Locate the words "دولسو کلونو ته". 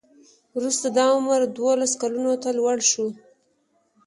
1.59-2.49